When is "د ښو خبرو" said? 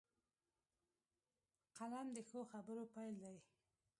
2.13-2.83